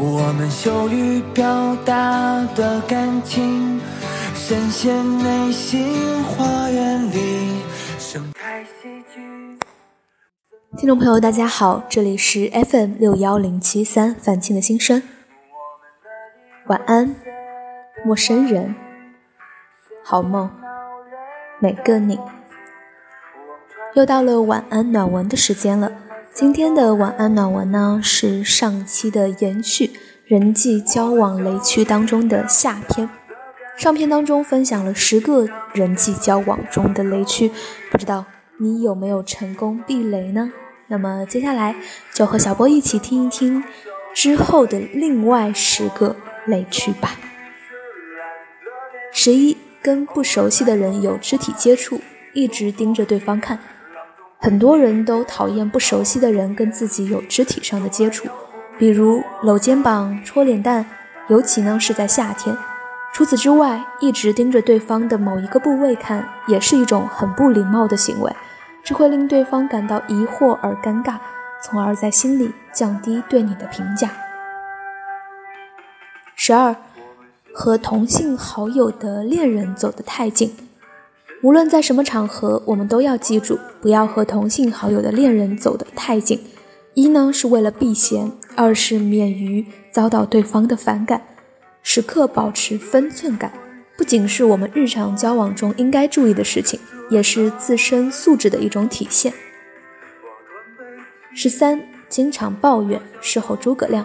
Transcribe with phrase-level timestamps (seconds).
[0.00, 3.80] 我们羞于表达的感情，
[4.32, 7.60] 深陷内心花园里，
[7.98, 9.58] 盛开喜剧。
[10.76, 15.02] 听众朋友，大家好，这里是 FM 六幺零七三范青的心声。
[16.68, 17.16] 晚安，
[18.04, 18.76] 陌生人，
[20.04, 20.48] 好梦，
[21.58, 22.20] 每个你。
[23.94, 25.90] 又到了晚安暖文的时间了。
[26.38, 29.90] 今天的晚安暖文呢，是上期的延续，
[30.24, 33.10] 人际交往雷区当中的下篇。
[33.76, 37.50] 上篇当中分享了十个人际交往中的雷区，
[37.90, 38.24] 不知道
[38.60, 40.52] 你有没有成功避雷呢？
[40.86, 41.74] 那么接下来
[42.14, 43.64] 就和小波一起听一听
[44.14, 46.14] 之后的另外十个
[46.46, 47.16] 雷区吧。
[49.12, 52.00] 十一，跟不熟悉的人有肢体接触，
[52.32, 53.58] 一直盯着对方看。
[54.40, 58.28] 很多人都讨厌不熟悉的人跟自己有肢体上的接触，
[58.78, 60.86] 比如搂肩膀、戳脸蛋，
[61.26, 62.56] 尤其呢是在夏天。
[63.12, 68.32] 除此之外，一直盯着对方的某一个部位看，也是一种很不礼貌的行为，
[68.84, 71.16] 只会令对方感到疑惑而尴尬，
[71.60, 74.08] 从而在心里降低对你的评价。
[76.36, 76.76] 十二，
[77.52, 80.54] 和同性好友的恋人走得太近。
[81.40, 86.40] 无论在什么场合，我们都要记住，不要和同性好友的恋人走得太近。
[86.94, 91.22] 一呢是为了避嫌，二是免于遭到对方的反感。
[91.80, 93.52] 时刻保持分寸感，
[93.96, 99.32] 不仅是我们日常交往中应该注意的事情，也是自身素质的一种体现。
[101.32, 104.04] 十三，经常抱怨，事后诸葛亮。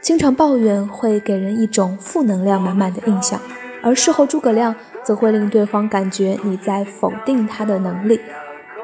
[0.00, 3.40] 经常抱怨会给人一种负能量满满的印象，
[3.82, 4.72] 而事后诸葛亮。
[5.04, 8.20] 则会令对方感觉你在否定他的能力。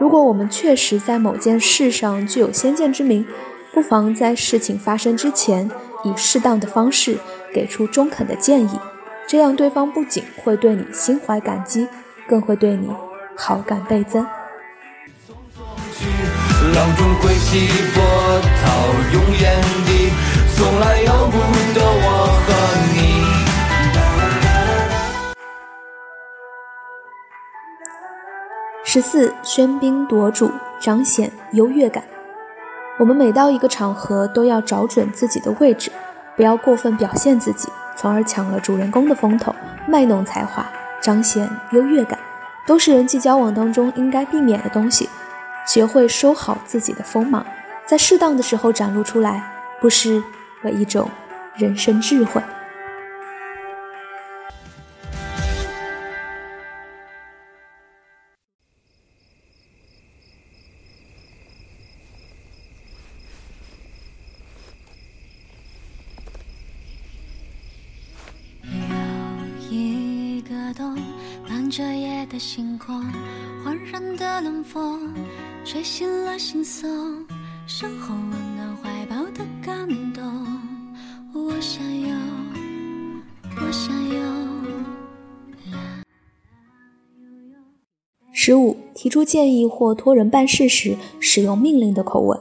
[0.00, 3.26] 如果我们确实在某件事上具有先见之明，
[3.72, 5.70] 不妨在事情发生之前，
[6.04, 7.18] 以适当的方式
[7.52, 8.78] 给出中肯的建议，
[9.26, 11.88] 这样对方不仅会对你心怀感激，
[12.28, 12.88] 更会对你
[13.36, 14.24] 好感倍增。
[16.74, 18.02] 浪中归起波
[18.60, 18.66] 涛
[19.14, 19.90] 永远的，
[20.54, 21.36] 从来不
[28.90, 30.50] 十四，喧宾夺主，
[30.80, 32.02] 彰显优越感。
[32.98, 35.92] 我们每到一个场合，都要找准自己的位置，
[36.34, 39.54] 不要过分表现自己，从而抢了主人公的风头，
[39.86, 40.66] 卖弄才华，
[41.02, 42.18] 彰显优越感，
[42.66, 45.06] 都是人际交往当中应该避免的东西。
[45.66, 47.44] 学会收好自己的锋芒，
[47.84, 50.22] 在适当的时候展露出来，不失
[50.62, 51.10] 为一种
[51.56, 52.40] 人生智慧。
[72.28, 73.02] 的星空，
[73.64, 75.14] 恍然的冷风，
[75.64, 77.26] 吹醒了心松，
[77.66, 80.22] 身后温暖怀抱的感动。
[81.34, 82.08] 我想有，
[83.56, 84.18] 我想有。
[88.32, 92.38] 十五，提出建议或托人办事时，使用命令的口吻。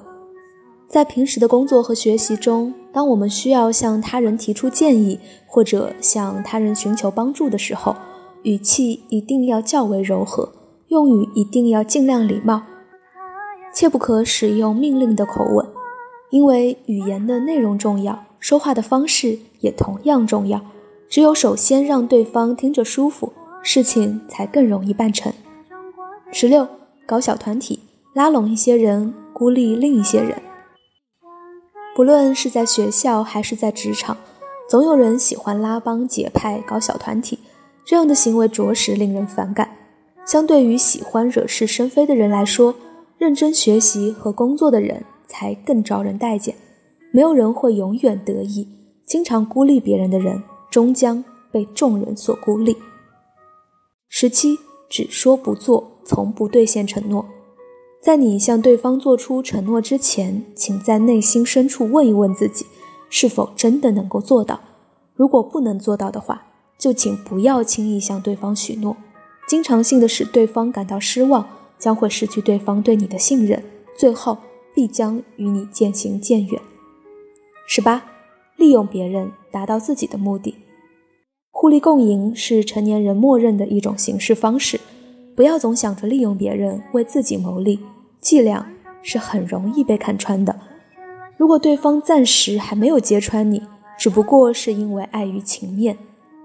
[0.87, 7.95] 在平时的工作和学习中，当我们需要向他人提出建议，或者向他人寻求帮助的时候。
[8.47, 10.53] 语气一定要较为柔和，
[10.87, 12.61] 用语一定要尽量礼貌，
[13.73, 15.67] 切不可使用命令的口吻，
[16.29, 20.61] 因为语言的内容重要，说话的方式也同样重要。
[21.09, 25.33] 只有首先让对方听着舒服，事情才更容易办成。
[26.31, 26.65] 十六，
[27.05, 27.81] 搞小团体，
[28.13, 30.41] 拉拢一些人，孤立另一些人。
[31.93, 34.15] 不论是在学校还是在职场，
[34.69, 37.39] 总有人喜欢拉帮结派，搞小团体。
[37.87, 39.77] 这样的行为着实令人反感。
[40.25, 42.75] 相对于喜欢惹是生非的人来说，
[43.17, 46.53] 认真学习和工作的人才更招人待见。
[47.13, 48.67] 没有人会永远得意，
[49.05, 52.75] 经常孤立别人的人，终将被众人所孤立。
[54.09, 54.57] 十七，
[54.89, 57.25] 只说不做，从不兑现承诺。
[58.01, 62.65] 在你向对方做出承诺之前，请在内心深处问一问自己，
[63.09, 64.59] 是否真的能够做到。
[65.15, 66.46] 如果不能做到的话，
[66.77, 68.95] 就请不要轻易向对方许诺，
[69.47, 71.47] 经常性的使对方感到失望，
[71.79, 73.63] 将会失去对方对你的信任，
[73.97, 74.37] 最后
[74.75, 76.61] 必将与你渐行渐远。
[77.67, 78.03] 十八，
[78.55, 80.55] 利用别人达到自己的目的，
[81.51, 84.79] 互利共赢是成年人默认的一种行事方式，
[85.35, 87.79] 不要总想着利用别人为自己谋利，
[88.21, 88.71] 伎俩
[89.01, 90.59] 是很容易被看穿的。
[91.37, 93.63] 如果对方暂时还没有揭穿你，
[93.99, 95.97] 只不过是因为碍于情面，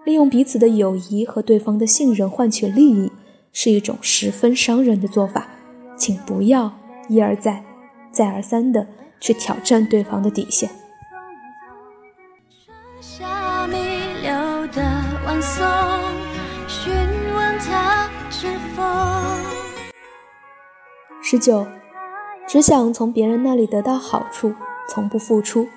[0.05, 3.13] 利用彼此的友谊和对方的信任换取利益，
[3.53, 5.47] 是一种十分伤人的做法。
[5.97, 6.73] 请不要
[7.09, 7.63] 一而再、
[8.11, 8.85] 再而三的
[9.21, 10.69] 去挑战对方的底线。
[21.23, 21.65] 十九，
[22.49, 24.53] 只想从别人那里得到好处，
[24.89, 25.69] 从不付出。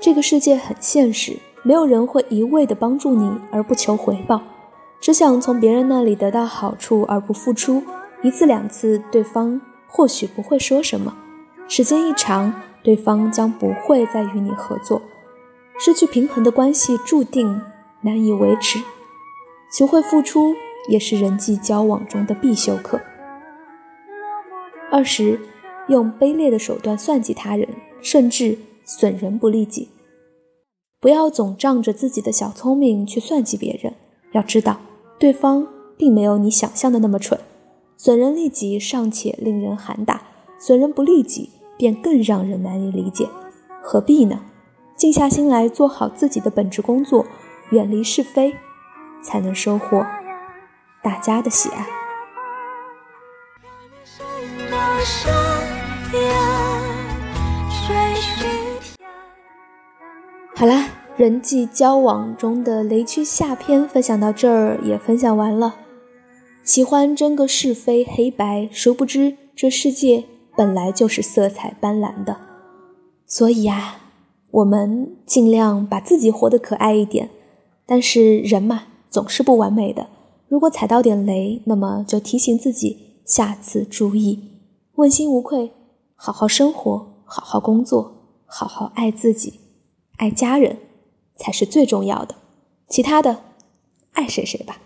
[0.00, 4.42] 这个世界很现实，没有人会一味的帮助你而不求回报。
[5.00, 7.82] 只想从别人那里得到好处而不付出，
[8.22, 11.12] 一次两次，对方或许不会说什么；
[11.68, 12.52] 时间一长，
[12.84, 15.02] 对方将不会再与你合作。
[15.78, 17.60] 失去平衡的关系注定
[18.02, 18.80] 难以维持。
[19.72, 20.54] 学会付出，
[20.88, 23.00] 也是人际交往中的必修课。
[24.90, 25.40] 二十，
[25.88, 27.66] 用卑劣的手段算计他人，
[28.00, 29.88] 甚至损人不利己。
[31.02, 33.92] 不要总仗着自己的小聪明去算计别人，
[34.30, 34.78] 要知道
[35.18, 35.66] 对方
[35.96, 37.40] 并没有你想象的那么蠢。
[37.96, 40.22] 损人利己尚且令人喊打，
[40.60, 43.28] 损人不利己便更让人难以理解。
[43.82, 44.42] 何必呢？
[44.94, 47.26] 静下心来做好自己的本职工作，
[47.70, 48.54] 远离是非，
[49.20, 50.06] 才能收获
[51.02, 51.84] 大家的喜爱。
[60.62, 65.74] 好啦，人际交往中的雷区下篇分享到这儿也分享完了。
[66.62, 70.22] 喜欢争个是非黑白，殊不知这世界
[70.56, 72.36] 本来就是色彩斑斓的。
[73.26, 73.96] 所以呀，
[74.52, 77.28] 我们尽量把自己活得可爱一点。
[77.84, 80.06] 但是人嘛，总是不完美的。
[80.46, 84.38] 如果踩到点雷，那么就提醒自己下次注意。
[84.94, 85.72] 问心无愧，
[86.14, 88.12] 好好生活，好好工作，
[88.46, 89.54] 好好爱自己，
[90.22, 90.78] 爱家人，
[91.34, 92.36] 才是最重要的。
[92.86, 93.42] 其他的，
[94.12, 94.80] 爱谁谁吧。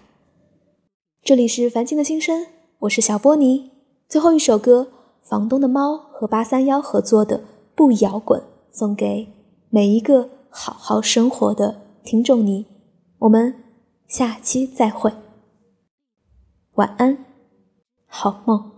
[1.22, 2.46] 这里是凡静的心声，
[2.78, 3.70] 我是小波尼。
[4.08, 4.90] 最后一首歌，
[5.22, 7.40] 房东的猫和八三幺合作的
[7.74, 8.40] 《不摇滚》，
[8.70, 9.28] 送给
[9.68, 12.64] 每一个好好生活的听众你。
[13.18, 13.62] 我们
[14.08, 15.12] 下期再会，
[16.76, 17.26] 晚安，
[18.06, 18.75] 好梦。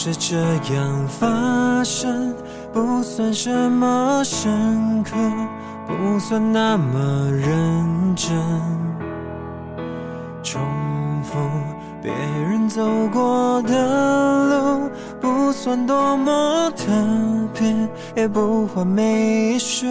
[0.00, 0.36] 是这
[0.72, 2.32] 样发生，
[2.72, 5.16] 不算什么深刻，
[5.88, 8.30] 不算那么认真。
[10.44, 10.62] 重
[11.24, 11.36] 复
[12.00, 12.80] 别人走
[13.12, 14.88] 过的路，
[15.20, 16.84] 不算多么特
[17.52, 17.74] 别，
[18.14, 19.90] 也不完美一瞬。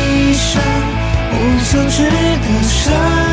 [0.00, 0.60] 一生
[1.30, 3.29] 不求值得生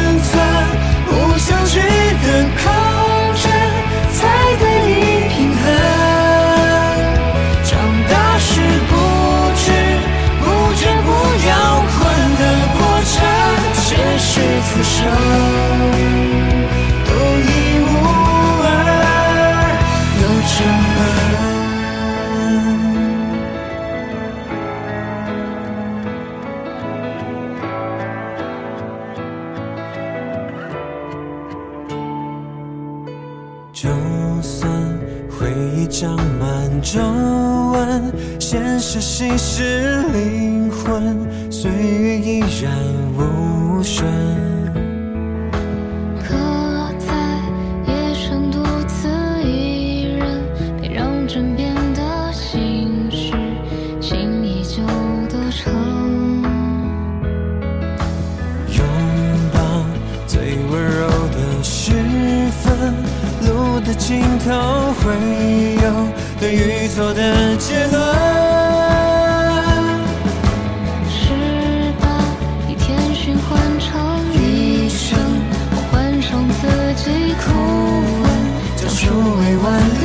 [39.17, 42.71] 现实稀释灵魂，岁月依然
[43.17, 44.05] 无声。
[63.87, 64.51] 的尽头
[64.99, 65.13] 会
[65.81, 66.09] 有
[66.41, 68.66] 对与错的结论。
[79.63, 79.96] one.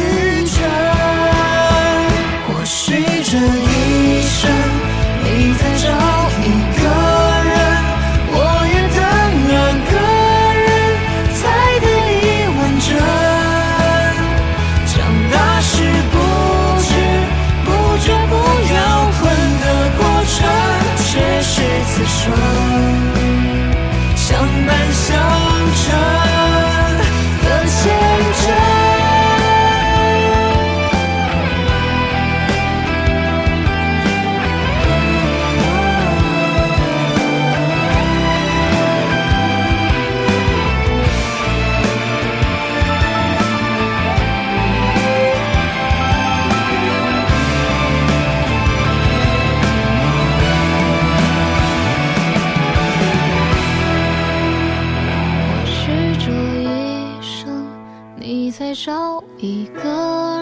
[58.52, 59.82] 在找一个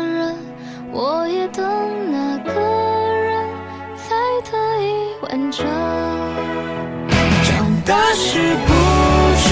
[0.02, 0.36] 人，
[0.90, 1.64] 我也等
[2.10, 3.46] 那个人
[3.94, 4.16] 才
[4.50, 4.50] 得
[4.82, 5.64] 以完整。
[7.44, 7.48] 长
[7.86, 8.72] 大是不
[9.38, 9.48] 知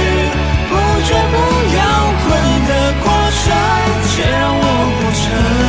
[0.69, 0.75] 不
[1.07, 1.35] 觉不
[1.77, 1.81] 摇
[2.27, 2.29] 滚
[2.67, 2.71] 的
[3.05, 3.07] 过
[3.39, 3.47] 程，
[4.09, 4.63] 且让我
[4.99, 5.68] 不成。